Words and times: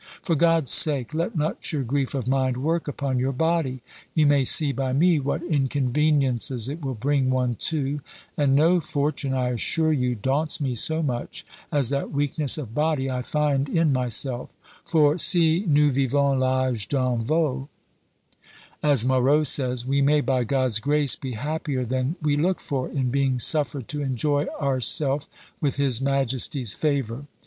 For 0.23 0.33
God's 0.33 0.71
sake, 0.71 1.13
let 1.13 1.35
not 1.35 1.71
your 1.71 1.83
grief 1.83 2.15
of 2.15 2.27
mind 2.27 2.57
work 2.57 2.87
upon 2.87 3.19
your 3.19 3.31
body. 3.31 3.83
You 4.15 4.25
may 4.25 4.45
see 4.45 4.71
by 4.71 4.93
me 4.93 5.19
what 5.19 5.43
inconveniences 5.43 6.67
it 6.67 6.81
will 6.83 6.95
bring 6.95 7.29
one 7.29 7.53
to; 7.69 8.01
and 8.35 8.55
no 8.55 8.79
fortune, 8.79 9.35
I 9.35 9.49
assure 9.49 9.91
you, 9.93 10.15
daunts 10.15 10.59
me 10.59 10.73
so 10.73 11.03
much 11.03 11.45
as 11.71 11.91
that 11.91 12.11
weakness 12.11 12.57
of 12.57 12.73
body 12.73 13.11
I 13.11 13.21
find 13.21 13.69
in 13.69 13.93
myself; 13.93 14.49
for 14.87 15.19
si 15.19 15.65
nous 15.67 15.91
vivons 15.93 16.39
l'age 16.41 16.87
d'un 16.87 17.23
veau, 17.23 17.69
as 18.81 19.05
Marot 19.05 19.45
says, 19.45 19.85
we 19.85 20.01
may, 20.01 20.19
by 20.19 20.43
God's 20.43 20.79
grace, 20.79 21.15
be 21.15 21.33
happier 21.33 21.85
than 21.85 22.15
we 22.23 22.35
look 22.35 22.59
for, 22.59 22.89
in 22.89 23.11
being 23.11 23.37
suffered 23.37 23.87
to 23.89 24.01
enjoy 24.01 24.47
ourself 24.59 25.27
with 25.59 25.75
his 25.75 26.01
majesty's 26.01 26.73
favour. 26.73 27.27